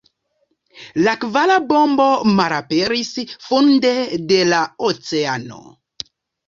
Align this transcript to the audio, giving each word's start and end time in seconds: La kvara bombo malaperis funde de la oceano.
La 1.07 1.13
kvara 1.25 1.57
bombo 1.73 2.09
malaperis 2.39 3.13
funde 3.51 3.95
de 4.35 4.43
la 4.53 4.65
oceano. 4.91 5.65